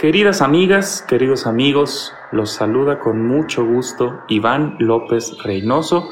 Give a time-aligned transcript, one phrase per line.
[0.00, 6.08] Queridas amigas, queridos amigos, los saluda con mucho gusto Iván López Reynoso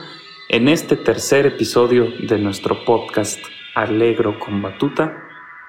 [0.51, 3.41] en este tercer episodio de nuestro podcast
[3.75, 5.17] Alegro con Batuta,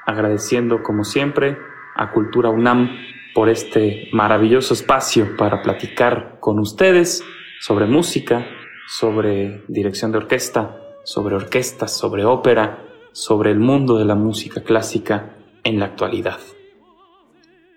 [0.05, 1.57] agradeciendo como siempre
[1.95, 2.89] a Cultura UNAM
[3.33, 7.23] por este maravilloso espacio para platicar con ustedes
[7.61, 8.45] sobre música,
[8.85, 15.37] sobre dirección de orquesta, sobre orquestas, sobre ópera, sobre el mundo de la música clásica
[15.63, 16.39] en la actualidad.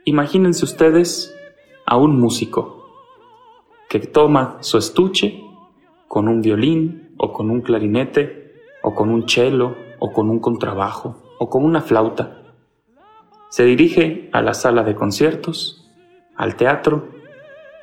[0.04, 1.32] Imagínense ustedes
[1.86, 2.88] a un músico
[3.88, 5.44] que toma su estuche
[6.08, 11.22] con un violín o con un clarinete o con un cello o con un contrabajo
[11.38, 12.42] o con una flauta.
[13.48, 15.88] Se dirige a la sala de conciertos,
[16.34, 17.08] al teatro,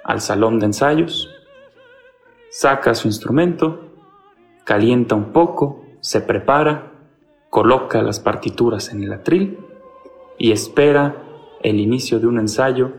[0.03, 1.29] al salón de ensayos,
[2.49, 3.93] saca su instrumento,
[4.65, 6.91] calienta un poco, se prepara,
[7.49, 9.57] coloca las partituras en el atril
[10.37, 11.28] y espera
[11.61, 12.93] el inicio de un ensayo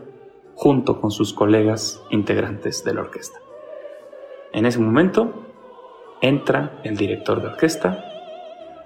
[0.53, 3.39] junto con sus colegas integrantes de la orquesta.
[4.53, 5.47] En ese momento
[6.21, 8.05] entra el director de orquesta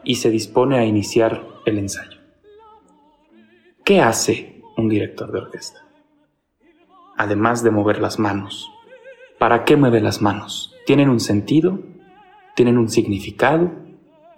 [0.04, 2.20] y se dispone a iniciar el ensayo.
[3.84, 5.86] ¿Qué hace un director de orquesta?
[7.18, 8.72] Además de mover las manos.
[9.38, 10.74] ¿Para qué mueve las manos?
[10.86, 11.80] ¿Tienen un sentido?
[12.56, 13.72] ¿Tienen un significado?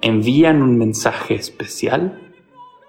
[0.01, 2.33] ¿Envían un mensaje especial?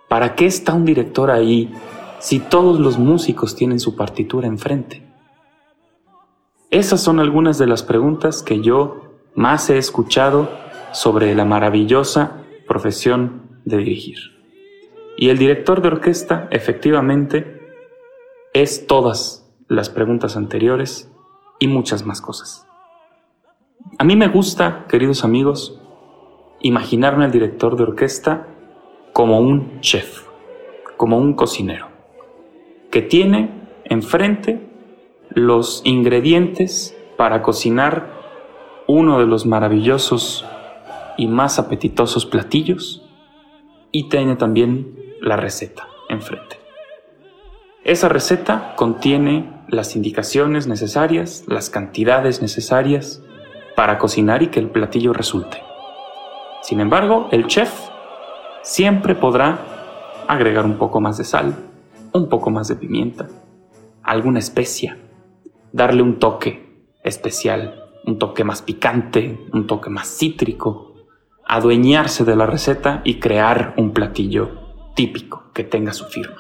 [0.09, 1.73] ¿Para qué está un director ahí
[2.19, 5.03] si todos los músicos tienen su partitura enfrente?
[6.71, 9.03] Esas son algunas de las preguntas que yo
[9.35, 10.51] más he escuchado
[10.93, 14.19] sobre la maravillosa profesión de dirigir.
[15.17, 17.61] Y el director de orquesta, efectivamente,
[18.53, 21.11] es todas las preguntas anteriores
[21.59, 22.67] y muchas más cosas.
[23.99, 25.81] A mí me gusta, queridos amigos,
[26.61, 28.49] imaginarme al director de orquesta
[29.13, 30.25] como un chef,
[30.97, 31.98] como un cocinero
[32.99, 33.49] que tiene
[33.85, 34.59] enfrente
[35.31, 38.11] los ingredientes para cocinar
[38.89, 40.45] uno de los maravillosos
[41.17, 43.09] y más apetitosos platillos
[43.93, 46.57] y tiene también la receta enfrente.
[47.85, 53.23] Esa receta contiene las indicaciones necesarias, las cantidades necesarias
[53.77, 55.63] para cocinar y que el platillo resulte.
[56.63, 57.73] Sin embargo, el chef
[58.63, 61.68] siempre podrá agregar un poco más de sal,
[62.13, 63.29] un poco más de pimienta,
[64.03, 64.99] alguna especia,
[65.73, 70.95] darle un toque especial, un toque más picante, un toque más cítrico,
[71.47, 74.51] adueñarse de la receta y crear un platillo
[74.95, 76.37] típico que tenga su firma.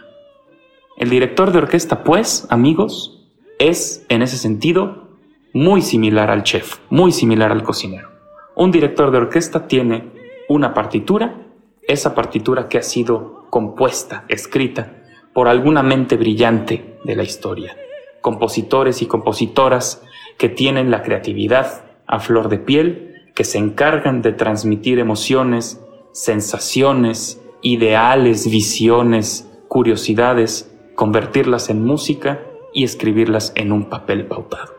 [0.96, 5.08] El director de orquesta, pues, amigos, es en ese sentido
[5.52, 8.10] muy similar al chef, muy similar al cocinero.
[8.54, 10.12] Un director de orquesta tiene
[10.48, 11.46] una partitura,
[11.86, 14.97] esa partitura que ha sido compuesta, escrita
[15.38, 17.76] por alguna mente brillante de la historia,
[18.21, 20.03] compositores y compositoras
[20.37, 27.41] que tienen la creatividad a flor de piel, que se encargan de transmitir emociones, sensaciones,
[27.62, 32.41] ideales, visiones, curiosidades, convertirlas en música
[32.75, 34.75] y escribirlas en un papel pautado.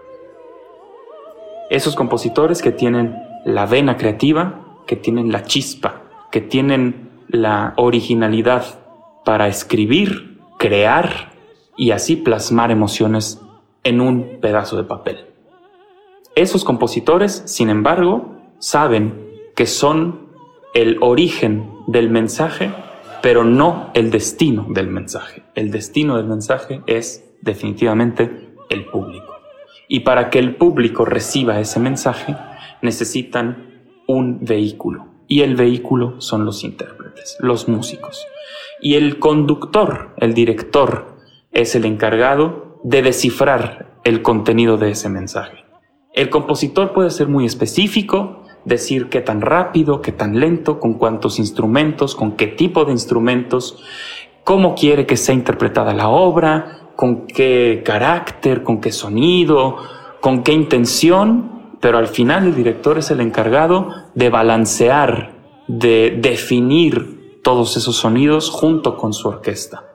[1.69, 3.16] Esos compositores que tienen
[3.46, 6.03] la vena creativa, que tienen la chispa,
[6.34, 8.66] que tienen la originalidad
[9.24, 10.28] para escribir
[10.59, 11.31] crear
[11.78, 13.42] y así plasmar emociones
[13.84, 15.25] en un pedazo de papel.
[16.36, 20.28] Esos compositores, sin embargo, saben que son
[20.74, 22.72] el origen del mensaje,
[23.22, 25.44] pero no el destino del mensaje.
[25.56, 29.38] El destino del mensaje es definitivamente el público.
[29.88, 32.36] Y para que el público reciba ese mensaje,
[32.81, 35.08] necesitan un vehículo.
[35.30, 38.28] Y el vehículo son los intérpretes, los músicos
[38.81, 41.18] y el conductor, el director,
[41.52, 45.66] es el encargado de descifrar el contenido de ese mensaje.
[46.14, 51.40] El compositor puede ser muy específico, decir qué tan rápido, qué tan lento, con cuántos
[51.40, 53.84] instrumentos, con qué tipo de instrumentos,
[54.44, 59.78] cómo quiere que sea interpretada la obra, con qué carácter, con qué sonido,
[60.22, 65.34] con qué intención, pero al final el director es el encargado de balancear,
[65.68, 69.86] de definir todos esos sonidos junto con su orquesta.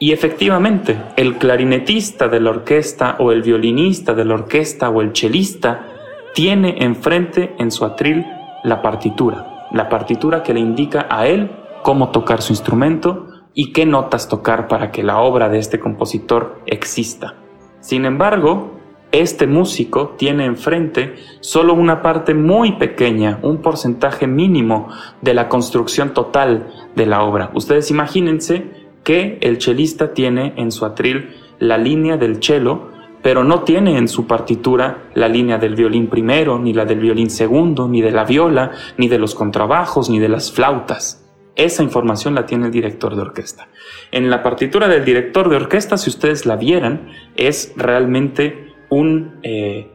[0.00, 5.12] Y efectivamente, el clarinetista de la orquesta o el violinista de la orquesta o el
[5.12, 5.86] chelista
[6.34, 8.24] tiene enfrente en su atril
[8.62, 11.50] la partitura, la partitura que le indica a él
[11.82, 16.60] cómo tocar su instrumento y qué notas tocar para que la obra de este compositor
[16.66, 17.34] exista.
[17.80, 18.77] Sin embargo,
[19.12, 24.88] este músico tiene enfrente solo una parte muy pequeña, un porcentaje mínimo
[25.22, 27.50] de la construcción total de la obra.
[27.54, 28.66] Ustedes imagínense
[29.04, 32.90] que el chelista tiene en su atril la línea del cello,
[33.22, 37.30] pero no tiene en su partitura la línea del violín primero, ni la del violín
[37.30, 41.24] segundo, ni de la viola, ni de los contrabajos, ni de las flautas.
[41.56, 43.68] Esa información la tiene el director de orquesta.
[44.12, 49.90] En la partitura del director de orquesta, si ustedes la vieran, es realmente un, eh,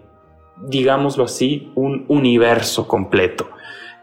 [0.57, 3.49] digámoslo así, un universo completo.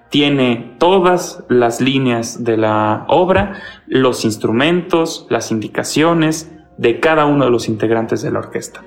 [0.09, 7.51] Tiene todas las líneas de la obra, los instrumentos, las indicaciones de cada uno de
[7.51, 8.83] los integrantes de la orquesta.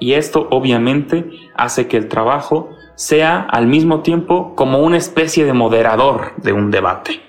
[0.00, 5.52] Y esto obviamente hace que el trabajo sea al mismo tiempo como una especie de
[5.52, 7.20] moderador de un debate.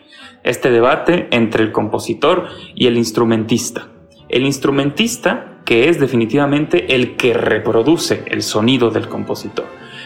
[0.43, 3.89] Este debate entre el compositor y el instrumentista.
[4.27, 9.65] El instrumentista que es definitivamente el que reproduce el sonido del compositor.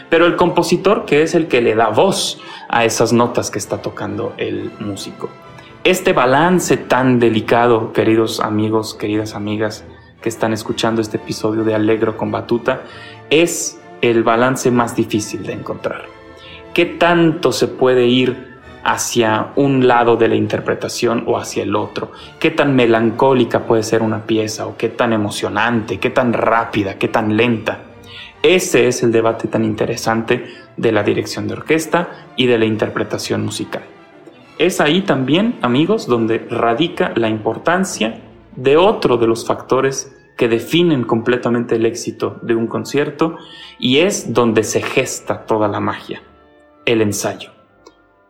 [0.10, 2.40] Pero el compositor que es el que le da voz
[2.70, 5.30] a esas notas que está tocando el músico.
[5.84, 9.86] Este balance tan delicado, queridos amigos, queridas amigas
[10.22, 12.82] que están escuchando este episodio de Alegro con Batuta,
[13.30, 16.06] es el balance más difícil de encontrar.
[16.74, 22.12] ¿Qué tanto se puede ir hacia un lado de la interpretación o hacia el otro.
[22.40, 27.08] Qué tan melancólica puede ser una pieza o qué tan emocionante, qué tan rápida, qué
[27.08, 27.82] tan lenta.
[28.42, 30.46] Ese es el debate tan interesante
[30.78, 33.84] de la dirección de orquesta y de la interpretación musical.
[34.58, 38.22] Es ahí también, amigos, donde radica la importancia
[38.56, 43.38] de otro de los factores que definen completamente el éxito de un concierto
[43.80, 46.22] y es donde se gesta toda la magia,
[46.86, 47.57] el ensayo.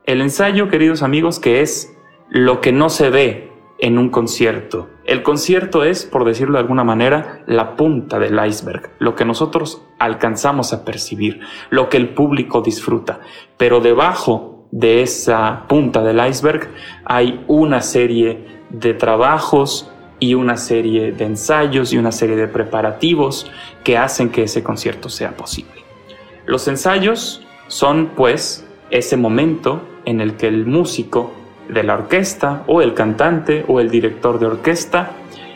[0.07, 1.94] El ensayo, queridos amigos, que es
[2.30, 4.88] lo que no se ve en un concierto.
[5.04, 9.81] El concierto es, por decirlo de alguna manera, la punta del iceberg, lo que nosotros
[10.00, 13.19] alcanzamos a percibir, lo que el público disfruta.
[13.57, 16.69] Pero debajo de esa punta del iceberg
[17.04, 23.51] hay una serie de trabajos y una serie de ensayos y una serie de preparativos
[23.83, 25.83] que hacen que ese concierto sea posible.
[26.45, 31.31] Los ensayos son, pues, ese momento en el que el músico
[31.68, 35.12] de la orquesta o el cantante o el director de orquesta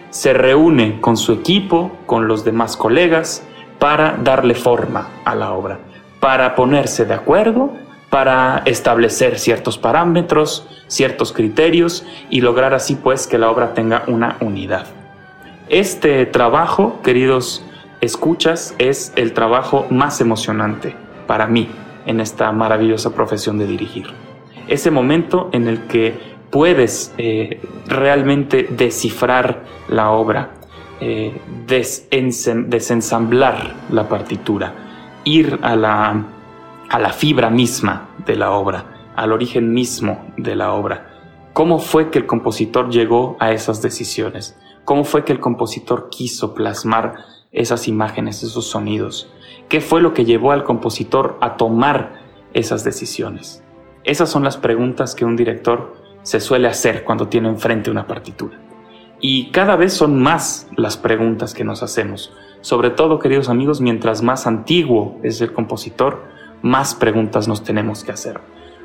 [0.10, 3.48] se reúne con su equipo, con los demás colegas,
[3.80, 5.80] para darle forma a la obra,
[6.20, 7.72] para ponerse de acuerdo,
[8.10, 14.36] para establecer ciertos parámetros, ciertos criterios y lograr así pues que la obra tenga una
[14.42, 14.86] unidad.
[15.70, 17.64] Este trabajo, queridos
[18.02, 20.94] escuchas, es el trabajo más emocionante
[21.26, 21.70] para mí
[22.06, 24.31] en esta maravillosa profesión de dirigir
[24.68, 26.14] ese momento en el que
[26.50, 30.52] puedes eh, realmente descifrar la obra,
[31.00, 34.74] eh, desensamblar la partitura,
[35.24, 36.26] ir a la,
[36.90, 41.08] a la fibra misma de la obra, al origen mismo de la obra.
[41.54, 44.58] ¿Cómo fue que el compositor llegó a esas decisiones?
[44.86, 47.16] ¿Cómo fue que el compositor quiso plasmar
[47.52, 49.32] esas imágenes, esos sonidos?
[49.70, 52.22] ¿Qué fue lo que llevó al compositor a tomar
[52.54, 53.64] esas decisiones?
[54.04, 58.58] Esas son las preguntas que un director se suele hacer cuando tiene enfrente una partitura.
[59.20, 62.34] Y cada vez son más las preguntas que nos hacemos.
[62.62, 66.24] Sobre todo, queridos amigos, mientras más antiguo es el compositor,
[66.64, 68.40] más preguntas nos tenemos que hacer.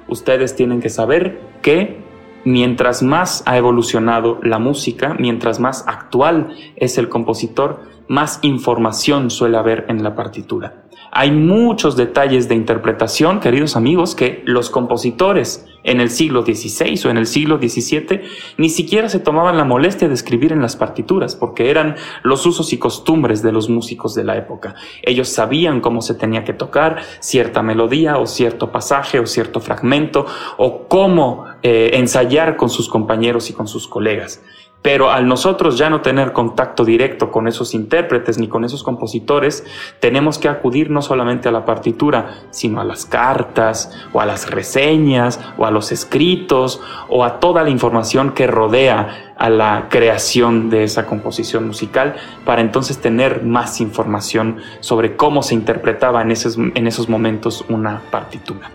[0.09, 1.99] Ustedes tienen que saber que
[2.45, 9.57] mientras más ha evolucionado la música, mientras más actual es el compositor, más información suele
[9.57, 10.86] haber en la partitura.
[11.19, 17.11] Hay muchos detalles de interpretación, queridos amigos, que los compositores en el siglo XVI o
[17.11, 18.21] en el siglo XVII
[18.59, 22.71] ni siquiera se tomaban la molestia de escribir en las partituras, porque eran los usos
[22.75, 24.75] y costumbres de los músicos de la época.
[25.03, 30.27] Ellos sabían cómo se tenía que tocar cierta melodía o cierto pasaje o cierto fragmento
[30.59, 34.43] o cómo eh, ensayar con sus compañeros y con sus colegas.
[34.87, 39.65] Pero al nosotros ya no tener contacto directo con esos intérpretes ni con esos compositores,
[39.99, 44.49] tenemos que acudir no solamente a la partitura, sino a las cartas o a las
[44.49, 50.71] reseñas o a los escritos o a toda la información que rodea a la creación
[50.71, 52.15] de esa composición musical
[52.45, 58.03] para entonces tener más información sobre cómo se interpretaba en esos, en esos momentos una
[58.13, 58.71] partitura.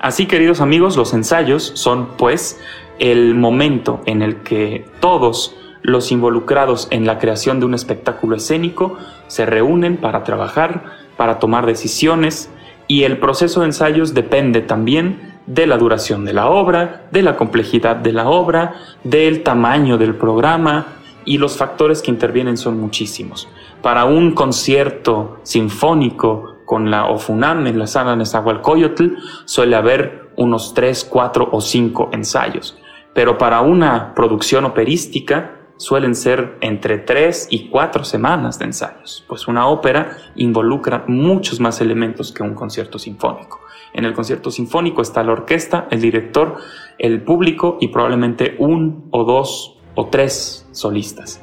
[0.00, 2.58] Así, queridos amigos, los ensayos son, pues,
[3.00, 8.96] el momento en el que todos los involucrados en la creación de un espectáculo escénico
[9.26, 10.84] se reúnen para trabajar,
[11.16, 12.50] para tomar decisiones
[12.86, 17.36] y el proceso de ensayos depende también de la duración de la obra, de la
[17.36, 20.86] complejidad de la obra, del tamaño del programa
[21.24, 23.48] y los factores que intervienen son muchísimos.
[23.82, 31.04] Para un concierto sinfónico con la OFUNAM en la sala Nezahualcóyotl suele haber unos 3,
[31.10, 32.78] 4 o 5 ensayos,
[33.20, 39.46] pero para una producción operística suelen ser entre 3 y 4 semanas de ensayos, pues
[39.46, 43.60] una ópera involucra muchos más elementos que un concierto sinfónico.
[43.92, 46.56] En el concierto sinfónico está la orquesta, el director,
[46.96, 51.42] el público y probablemente un o dos o tres solistas.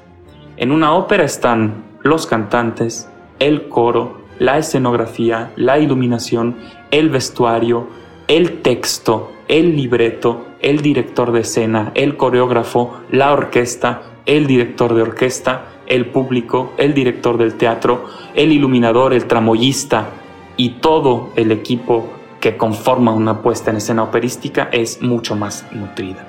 [0.57, 3.07] En una ópera están los cantantes,
[3.37, 6.55] el coro, la escenografía, la iluminación,
[6.89, 7.87] el vestuario,
[8.27, 15.01] el texto, el libreto, el director de escena, el coreógrafo, la orquesta, el director de
[15.01, 18.05] orquesta, el público, el director del teatro,
[18.35, 20.09] el iluminador, el tramoyista
[20.57, 22.09] y todo el equipo
[22.41, 26.27] que conforma una puesta en escena operística es mucho más nutrida.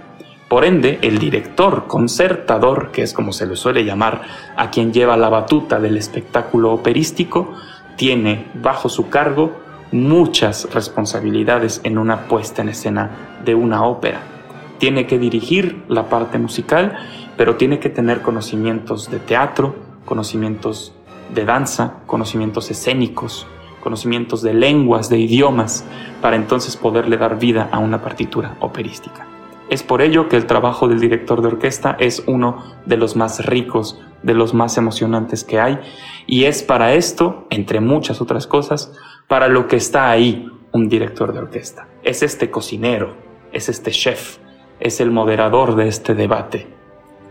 [0.48, 4.22] Por ende, el director concertador, que es como se le suele llamar
[4.56, 7.54] a quien lleva la batuta del espectáculo operístico,
[7.96, 14.20] tiene bajo su cargo muchas responsabilidades en una puesta en escena de una ópera.
[14.78, 16.96] Tiene que dirigir la parte musical,
[17.36, 20.94] pero tiene que tener conocimientos de teatro, conocimientos
[21.34, 23.46] de danza, conocimientos escénicos,
[23.82, 25.84] conocimientos de lenguas, de idiomas,
[26.20, 29.26] para entonces poderle dar vida a una partitura operística.
[29.68, 33.44] Es por ello que el trabajo del director de orquesta es uno de los más
[33.44, 35.78] ricos, de los más emocionantes que hay,
[36.26, 38.92] y es para esto, entre muchas otras cosas,
[39.28, 41.86] para lo que está ahí un director de orquesta.
[42.02, 43.14] Es este cocinero,
[43.52, 44.38] es este chef,
[44.80, 46.66] es el moderador de este debate.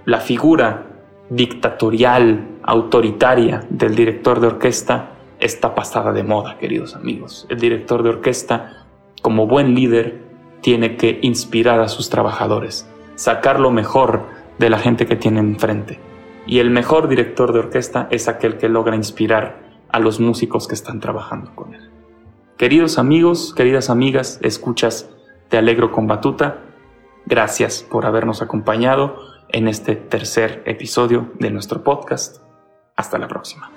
[0.06, 0.86] La figura
[1.30, 7.46] dictatorial, autoritaria del director de orquesta está pasada de moda, queridos amigos.
[7.50, 8.86] El director de orquesta,
[9.22, 10.22] como buen líder,
[10.62, 14.24] tiene que inspirar a sus trabajadores, sacar lo mejor
[14.60, 16.00] de la gente que tiene enfrente.
[16.46, 20.76] Y el mejor director de orquesta es aquel que logra inspirar a los músicos que
[20.76, 21.87] están trabajando con él.
[22.58, 25.12] Queridos amigos, queridas amigas, escuchas
[25.48, 26.64] Te Alegro con Batuta,
[27.28, 29.16] gracias por habernos acompañado
[29.50, 32.38] en este tercer episodio de nuestro podcast.
[32.96, 33.77] Hasta la próxima.